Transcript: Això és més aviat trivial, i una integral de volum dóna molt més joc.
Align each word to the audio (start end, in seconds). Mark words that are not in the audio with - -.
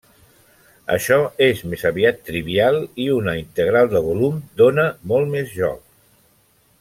Això 0.93 1.17
és 1.47 1.59
més 1.73 1.83
aviat 1.89 2.23
trivial, 2.31 2.79
i 3.05 3.07
una 3.19 3.37
integral 3.43 3.93
de 3.95 4.03
volum 4.09 4.43
dóna 4.65 4.87
molt 5.13 5.35
més 5.37 5.57
joc. 5.63 5.89